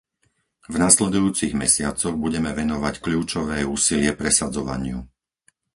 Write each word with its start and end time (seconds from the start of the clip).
V 0.65 0.75
nasledujúcich 0.85 1.53
mesiacoch 1.63 2.15
budeme 2.25 2.51
venovať 2.61 2.93
kľúčové 3.05 3.57
úsilie 3.75 4.11
presadzovaniu. 4.21 4.97